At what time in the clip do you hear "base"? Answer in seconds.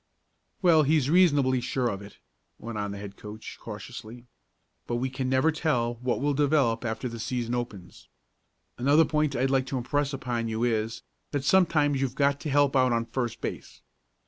13.41-13.83